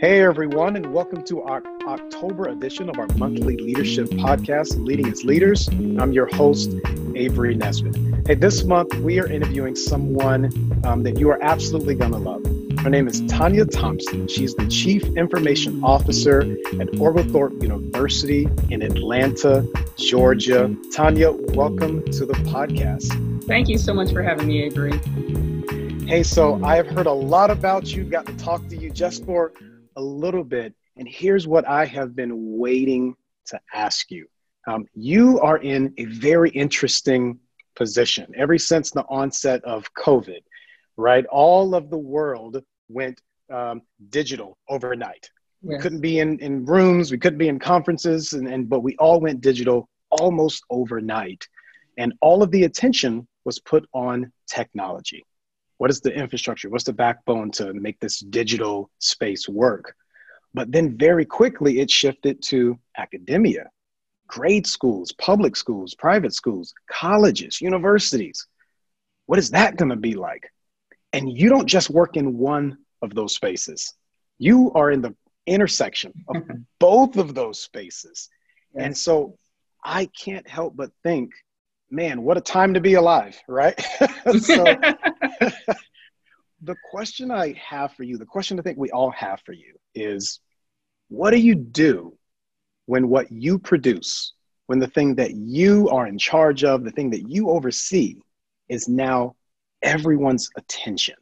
[0.00, 5.24] Hey, everyone, and welcome to our October edition of our monthly leadership podcast, Leading as
[5.24, 5.68] Leaders.
[5.68, 6.72] I'm your host,
[7.14, 7.96] Avery Nesbitt.
[8.26, 10.46] Hey, this month we are interviewing someone
[10.86, 12.42] um, that you are absolutely going to love.
[12.78, 14.26] Her name is Tanya Thompson.
[14.26, 19.66] She's the Chief Information Officer at Oglethorpe University in Atlanta,
[19.98, 20.74] Georgia.
[20.94, 23.44] Tanya, welcome to the podcast.
[23.44, 24.98] Thank you so much for having me, Avery.
[26.06, 29.26] Hey, so I have heard a lot about you, got to talk to you just
[29.26, 29.52] for
[29.96, 30.74] a little bit.
[30.96, 33.14] And here's what I have been waiting
[33.46, 34.26] to ask you.
[34.66, 37.38] Um, you are in a very interesting
[37.74, 40.42] position ever since the onset of COVID,
[40.96, 41.24] right?
[41.26, 45.30] All of the world went um, digital overnight.
[45.62, 48.96] We couldn't be in, in rooms, we couldn't be in conferences, and, and but we
[48.96, 51.46] all went digital almost overnight.
[51.98, 55.24] And all of the attention was put on technology.
[55.80, 56.68] What is the infrastructure?
[56.68, 59.96] What's the backbone to make this digital space work?
[60.52, 63.70] But then very quickly it shifted to academia,
[64.26, 68.46] grade schools, public schools, private schools, colleges, universities.
[69.24, 70.52] What is that going to be like?
[71.14, 73.94] And you don't just work in one of those spaces,
[74.36, 75.14] you are in the
[75.46, 76.42] intersection of
[76.78, 78.28] both of those spaces.
[78.74, 78.84] Yes.
[78.84, 79.38] And so
[79.82, 81.30] I can't help but think
[81.90, 83.78] man, what a time to be alive, right?
[84.40, 84.64] so
[86.62, 89.74] the question I have for you, the question I think we all have for you
[89.94, 90.40] is
[91.08, 92.16] what do you do
[92.86, 94.32] when what you produce,
[94.66, 98.16] when the thing that you are in charge of, the thing that you oversee
[98.68, 99.34] is now
[99.82, 101.16] everyone's attention,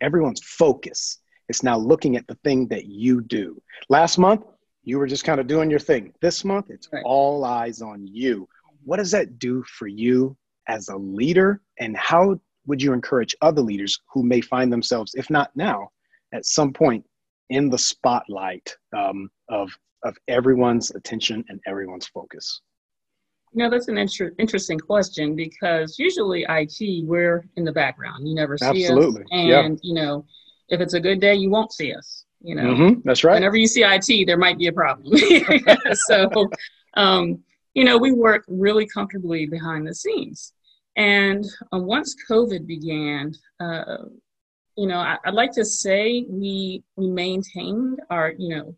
[0.00, 1.18] everyone's focus?
[1.48, 3.60] It's now looking at the thing that you do.
[3.88, 4.44] Last month,
[4.84, 6.12] you were just kind of doing your thing.
[6.20, 7.02] This month, it's right.
[7.04, 8.48] all eyes on you
[8.88, 10.34] what does that do for you
[10.66, 11.60] as a leader?
[11.78, 15.90] And how would you encourage other leaders who may find themselves, if not now,
[16.32, 17.04] at some point
[17.50, 19.70] in the spotlight um, of,
[20.04, 22.62] of everyone's attention and everyone's focus?
[23.52, 28.26] You know, that's an inter- interesting question because usually IT, we're in the background.
[28.26, 29.20] You never see Absolutely.
[29.24, 29.28] us.
[29.32, 29.68] And, yeah.
[29.82, 30.24] you know,
[30.70, 32.24] if it's a good day, you won't see us.
[32.40, 33.00] You know, mm-hmm.
[33.04, 33.34] that's right.
[33.34, 35.14] Whenever you see IT, there might be a problem.
[35.92, 36.48] so,
[36.94, 37.42] um,
[37.78, 40.52] you know, we work really comfortably behind the scenes.
[40.96, 43.98] And uh, once COVID began, uh,
[44.76, 48.74] you know, I, would like to say we we maintained our, you know,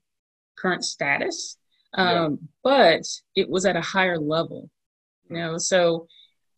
[0.59, 1.57] current status,
[1.95, 2.29] um, yeah.
[2.63, 3.03] but
[3.35, 4.69] it was at a higher level.
[5.31, 6.07] You know, so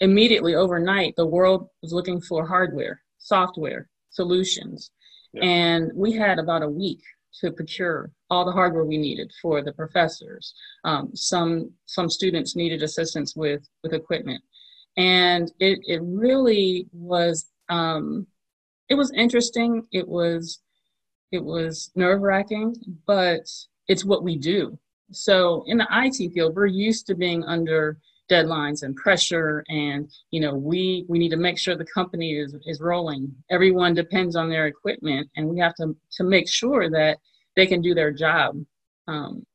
[0.01, 4.91] immediately overnight, the world was looking for hardware, software solutions,
[5.33, 5.45] yeah.
[5.45, 7.03] and we had about a week
[7.41, 10.55] to procure all the hardware we needed for the professors.
[10.85, 14.43] Um, some some students needed assistance with with equipment,
[14.97, 18.27] and it it really was um,
[18.89, 19.87] it was interesting.
[19.93, 20.61] It was
[21.31, 22.77] it was nerve wracking,
[23.07, 23.49] but
[23.89, 24.79] it's what we do.
[25.11, 27.99] So in the IT field, we're used to being under
[28.33, 32.55] deadlines and pressure and you know we we need to make sure the company is
[32.67, 33.23] is rolling.
[33.51, 37.19] Everyone depends on their equipment and we have to to make sure that
[37.57, 38.57] they can do their job.
[39.09, 39.47] Um,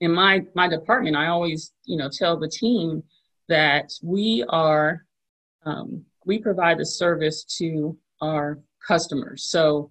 [0.00, 3.02] in my my department i always you know tell the team
[3.50, 5.04] that we are
[5.66, 9.50] um, we provide the service to our customers.
[9.50, 9.90] So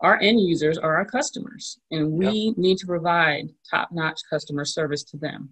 [0.00, 2.56] our end users are our customers and we yep.
[2.56, 5.50] need to provide top notch customer service to them.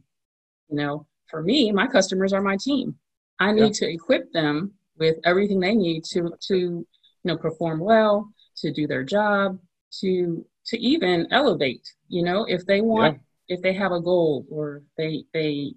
[0.71, 2.97] You know for me, my customers are my team.
[3.39, 3.87] I need yeah.
[3.87, 6.87] to equip them with everything they need to to you
[7.25, 9.59] know perform well, to do their job,
[10.01, 11.87] to to even elevate.
[12.09, 13.19] You know, if they want,
[13.49, 13.57] yeah.
[13.57, 15.75] if they have a goal or they they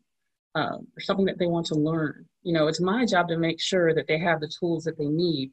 [0.55, 3.61] uh, or something that they want to learn, you know, it's my job to make
[3.61, 5.51] sure that they have the tools that they need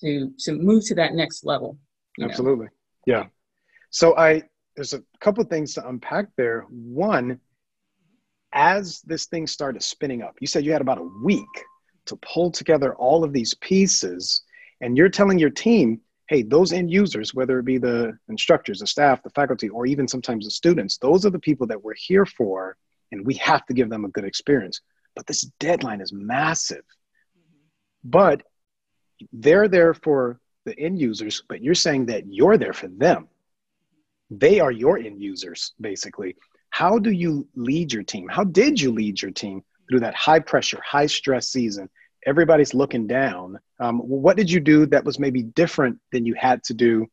[0.00, 1.78] to to move to that next level.
[2.20, 2.70] Absolutely, know?
[3.06, 3.24] yeah.
[3.90, 4.42] So I
[4.76, 6.66] there's a couple things to unpack there.
[6.68, 7.40] One
[8.54, 11.44] as this thing started spinning up, you said you had about a week
[12.06, 14.42] to pull together all of these pieces,
[14.80, 18.86] and you're telling your team, hey, those end users, whether it be the instructors, the
[18.86, 22.24] staff, the faculty, or even sometimes the students, those are the people that we're here
[22.24, 22.76] for,
[23.12, 24.80] and we have to give them a good experience.
[25.16, 26.84] But this deadline is massive.
[28.04, 28.42] But
[29.32, 33.28] they're there for the end users, but you're saying that you're there for them.
[34.30, 36.36] They are your end users, basically.
[36.74, 38.26] How do you lead your team?
[38.28, 41.88] How did you lead your team through that high pressure, high stress season?
[42.26, 43.60] Everybody's looking down.
[43.78, 47.06] Um, what did you do that was maybe different than you had to do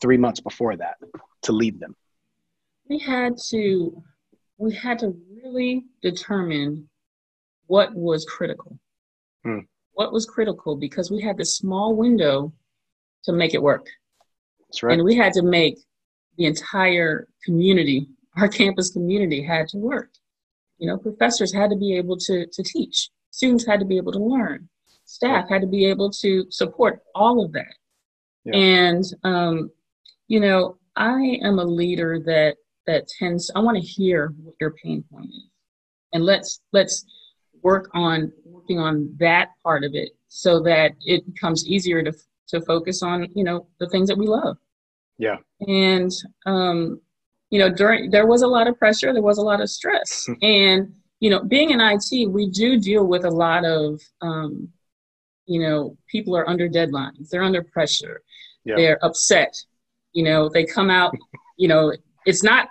[0.00, 0.94] three months before that
[1.42, 1.96] to lead them?
[2.88, 4.00] We had to
[4.58, 5.12] we had to
[5.42, 6.88] really determine
[7.66, 8.78] what was critical.
[9.42, 9.62] Hmm.
[9.94, 12.52] What was critical because we had this small window
[13.24, 13.88] to make it work.
[14.68, 14.92] That's right.
[14.92, 15.80] And we had to make
[16.38, 20.10] the entire community, our campus community, had to work.
[20.78, 24.12] You know, professors had to be able to, to teach, students had to be able
[24.12, 24.68] to learn,
[25.04, 27.74] staff had to be able to support all of that.
[28.44, 28.56] Yeah.
[28.56, 29.70] And, um,
[30.28, 32.56] you know, I am a leader that
[32.86, 35.50] that tends I want to hear what your pain point is.
[36.12, 37.04] And let's let's
[37.62, 42.12] work on working on that part of it so that it becomes easier to
[42.48, 44.56] to focus on, you know, the things that we love.
[45.18, 45.36] Yeah.
[45.60, 46.10] And
[46.46, 47.00] um,
[47.50, 50.28] you know, during there was a lot of pressure, there was a lot of stress.
[50.42, 54.68] and, you know, being in IT, we do deal with a lot of um,
[55.50, 58.22] you know, people are under deadlines, they're under pressure,
[58.64, 58.76] yeah.
[58.76, 59.56] they're upset.
[60.12, 61.12] You know, they come out,
[61.58, 61.92] you know,
[62.24, 62.68] it's not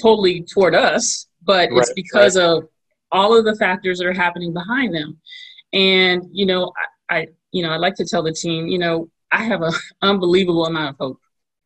[0.00, 2.44] totally toward us, but right, it's because right.
[2.44, 2.68] of
[3.10, 5.18] all of the factors that are happening behind them.
[5.72, 6.72] And, you know,
[7.10, 9.72] I, I you know, I like to tell the team, you know, I have an
[10.02, 11.20] unbelievable amount of hope.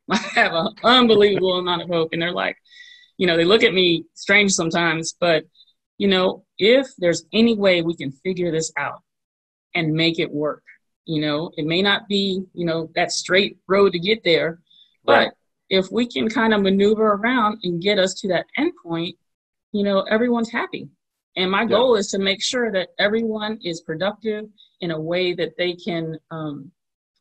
[0.11, 2.11] I have an unbelievable amount of hope.
[2.13, 2.57] And they're like,
[3.17, 5.45] you know, they look at me strange sometimes, but,
[5.99, 9.03] you know, if there's any way we can figure this out
[9.75, 10.63] and make it work,
[11.05, 14.61] you know, it may not be, you know, that straight road to get there,
[15.07, 15.29] right.
[15.29, 15.35] but
[15.71, 19.17] if we can kind of maneuver around and get us to that endpoint,
[19.73, 20.89] you know, everyone's happy.
[21.37, 22.01] And my goal yeah.
[22.01, 24.47] is to make sure that everyone is productive
[24.81, 26.71] in a way that they can um,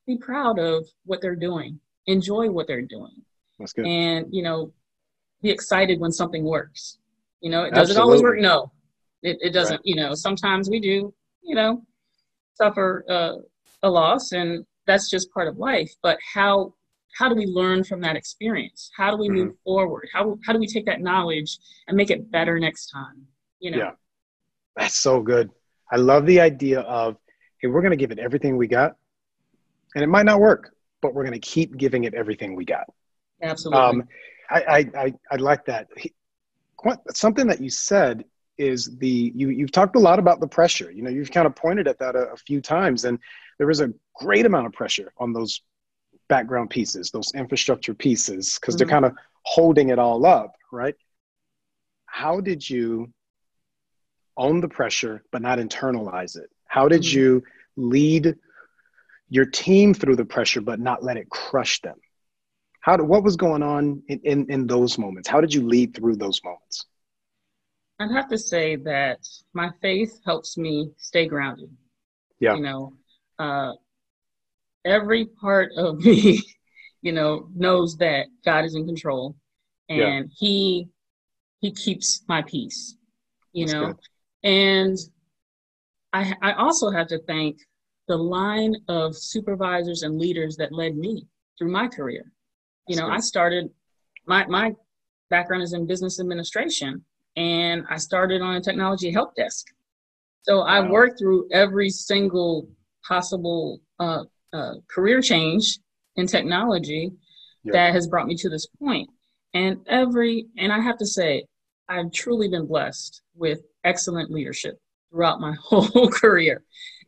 [0.06, 3.22] be proud of what they're doing, enjoy what they're doing.
[3.60, 3.86] That's good.
[3.86, 4.72] And, you know,
[5.42, 6.98] be excited when something works.
[7.42, 8.40] You know, it, does it always work?
[8.40, 8.72] No,
[9.22, 9.78] it, it doesn't.
[9.78, 9.86] Right.
[9.86, 11.84] You know, sometimes we do, you know,
[12.56, 13.36] suffer uh,
[13.84, 15.92] a loss, and that's just part of life.
[16.02, 16.74] But how
[17.18, 18.90] how do we learn from that experience?
[18.96, 19.48] How do we mm-hmm.
[19.48, 20.10] move forward?
[20.12, 23.28] How, how do we take that knowledge and make it better next time?
[23.60, 23.78] You know?
[23.78, 23.92] Yeah,
[24.76, 25.52] that's so good.
[25.92, 27.18] I love the idea of,
[27.60, 28.96] hey, we're going to give it everything we got.
[29.94, 30.74] And it might not work,
[31.04, 32.86] but we're going to keep giving it everything we got.
[33.44, 33.80] Absolutely.
[33.80, 34.08] Um,
[34.50, 35.90] I, I, I, I like that.
[37.14, 38.26] Something that you said
[38.58, 41.56] is the you you've talked a lot about the pressure you know you've kind of
[41.56, 43.18] pointed at that a, a few times and
[43.58, 45.62] there is a great amount of pressure on those
[46.28, 48.80] background pieces, those infrastructure pieces, because mm-hmm.
[48.80, 49.14] they're kind of
[49.44, 50.96] holding it all up, right?
[52.06, 53.12] How did you
[54.38, 56.50] own the pressure but not internalize it?
[56.68, 57.18] How did mm-hmm.
[57.18, 57.44] you
[57.76, 58.36] lead
[59.34, 61.96] your team through the pressure but not let it crush them?
[62.82, 65.28] How what was going on in, in, in those moments?
[65.28, 66.86] How did you lead through those moments?
[68.00, 69.20] I'd have to say that
[69.54, 71.70] my faith helps me stay grounded.
[72.40, 72.56] Yeah.
[72.56, 72.94] You know,
[73.40, 73.72] uh,
[74.86, 76.44] every part of me,
[77.02, 79.36] you know, knows that God is in control
[79.90, 80.22] and yeah.
[80.38, 80.90] he
[81.60, 82.98] he keeps my peace,
[83.52, 83.86] you That's know.
[83.88, 83.98] Good.
[84.44, 84.98] And
[86.12, 87.58] I I also have to thank
[88.08, 91.26] the line of supervisors and leaders that led me
[91.58, 92.32] through my career.
[92.88, 93.14] You That's know.
[93.14, 93.70] I started
[94.26, 94.74] my my
[95.30, 97.04] background is in business administration
[97.36, 99.68] and I started on a technology help desk.
[100.44, 100.66] So wow.
[100.66, 102.68] I worked through every single
[103.08, 105.80] possible uh, uh, career change
[106.16, 107.12] in technology
[107.64, 107.74] yep.
[107.74, 109.10] that has brought me to this point.
[109.54, 111.46] And every, and I have to say,
[111.90, 114.80] I've truly been blessed with excellent leadership
[115.10, 116.64] throughout my whole career.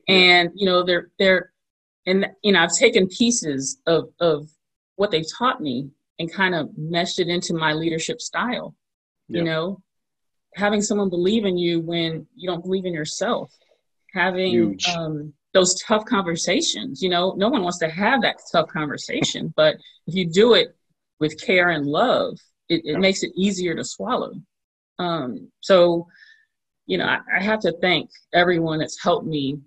[0.07, 1.51] And, you know, they're, they're,
[2.05, 4.49] and, you know, I've taken pieces of, of
[4.95, 8.75] what they've taught me and kind of meshed it into my leadership style.
[9.29, 9.37] Yep.
[9.37, 9.81] You know,
[10.53, 13.51] having someone believe in you when you don't believe in yourself,
[14.13, 17.01] having, um, those tough conversations.
[17.01, 20.75] You know, no one wants to have that tough conversation, but if you do it
[21.19, 22.37] with care and love,
[22.69, 24.33] it, it makes it easier to swallow.
[24.99, 26.07] Um, so,
[26.85, 29.59] you know, I, I, have to thank everyone that's helped me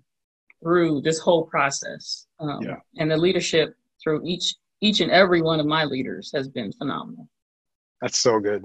[0.61, 2.27] through this whole process.
[2.39, 2.77] Um, yeah.
[2.97, 7.27] And the leadership through each each and every one of my leaders has been phenomenal.
[8.01, 8.63] That's so good.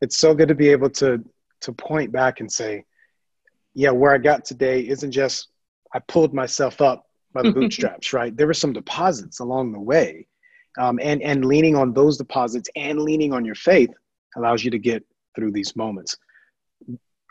[0.00, 1.24] It's so good to be able to
[1.60, 2.84] to point back and say,
[3.74, 5.48] yeah, where I got today isn't just
[5.94, 8.36] I pulled myself up by the bootstraps, right?
[8.36, 10.26] There were some deposits along the way.
[10.76, 13.90] Um, and, and leaning on those deposits and leaning on your faith
[14.36, 15.04] allows you to get
[15.36, 16.16] through these moments.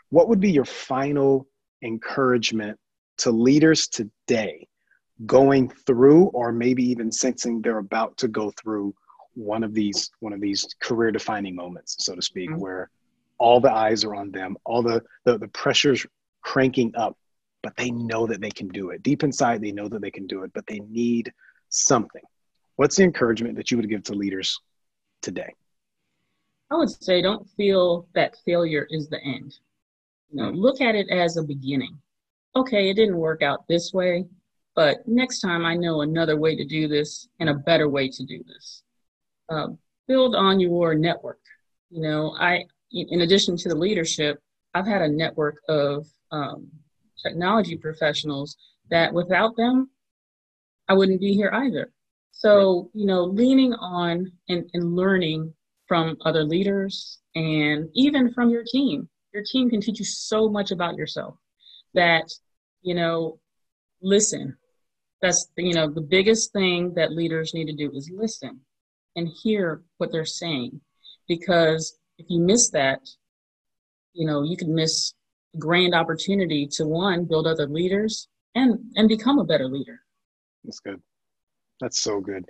[0.08, 1.46] What would be your final
[1.82, 2.78] encouragement
[3.18, 4.66] to leaders today
[5.26, 8.94] going through or maybe even sensing they're about to go through
[9.34, 12.60] one of these one of these career defining moments so to speak mm-hmm.
[12.60, 12.90] where
[13.38, 16.06] all the eyes are on them all the, the the pressure's
[16.42, 17.16] cranking up
[17.64, 19.02] but they know that they can do it.
[19.02, 21.32] Deep inside, they know that they can do it, but they need
[21.70, 22.22] something.
[22.76, 24.60] What's the encouragement that you would give to leaders
[25.22, 25.52] today?
[26.70, 29.56] I would say don't feel that failure is the end.
[30.30, 30.56] You know, mm.
[30.56, 31.96] look at it as a beginning.
[32.56, 34.24] Okay, it didn't work out this way,
[34.76, 38.24] but next time I know another way to do this and a better way to
[38.24, 38.84] do this.
[39.48, 41.40] Um, build on your network.
[41.90, 44.40] You know, I, in addition to the leadership,
[44.72, 46.68] I've had a network of um,
[47.20, 48.56] technology professionals
[48.88, 49.90] that without them,
[50.88, 51.90] I wouldn't be here either.
[52.30, 55.52] So, you know, leaning on and, and learning
[55.88, 59.08] from other leaders and even from your team.
[59.32, 61.36] Your team can teach you so much about yourself
[61.94, 62.24] that,
[62.82, 63.38] you know,
[64.02, 64.56] listen.
[65.22, 68.60] That's, you know, the biggest thing that leaders need to do is listen
[69.16, 70.80] and hear what they're saying.
[71.28, 73.00] Because if you miss that,
[74.12, 75.14] you know, you could miss
[75.54, 80.00] a grand opportunity to one, build other leaders and, and become a better leader.
[80.62, 81.00] That's good.
[81.80, 82.44] That's so good.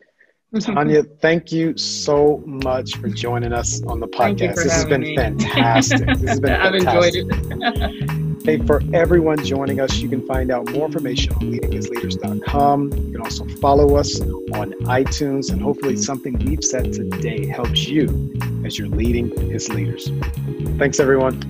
[0.61, 4.57] Tanya, thank you so much for joining us on the podcast.
[4.57, 5.17] This has been me.
[5.17, 6.07] fantastic.
[6.07, 8.21] This has been I've enjoyed it.
[8.45, 12.93] hey, for everyone joining us, you can find out more information on leadingasleaders.com.
[12.93, 18.33] You can also follow us on iTunes, and hopefully, something we've said today helps you
[18.65, 20.11] as you're leading as leaders.
[20.79, 21.41] Thanks, everyone.